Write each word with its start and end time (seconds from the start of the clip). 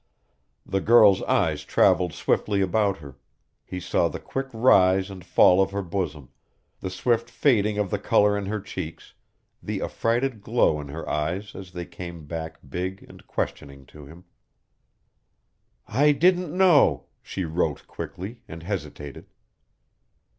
The 0.65 0.81
girl's 0.81 1.21
eyes 1.21 1.63
traveled 1.63 2.11
swiftly 2.11 2.59
about 2.61 2.97
her; 2.97 3.17
he 3.63 3.79
saw 3.79 4.07
the 4.07 4.19
quick 4.19 4.47
rise 4.51 5.11
and 5.11 5.23
fall 5.23 5.61
of 5.61 5.69
her 5.69 5.83
bosom, 5.83 6.29
the 6.79 6.89
swift 6.89 7.29
fading 7.29 7.77
of 7.77 7.91
the 7.91 7.99
color 7.99 8.35
in 8.35 8.47
her 8.47 8.59
cheeks, 8.59 9.13
the 9.61 9.79
affrighted 9.79 10.41
glow 10.41 10.81
in 10.81 10.87
her 10.87 11.07
eyes 11.07 11.53
as 11.53 11.71
they 11.73 11.85
came 11.85 12.25
back 12.25 12.57
big 12.67 13.05
and 13.07 13.27
questioning 13.27 13.85
to 13.93 14.07
him. 14.07 14.23
"I 15.87 16.13
didn't 16.13 16.51
know," 16.57 17.05
she 17.21 17.45
wrote 17.45 17.85
quickly, 17.85 18.41
and 18.47 18.63
hesitated. 18.63 19.27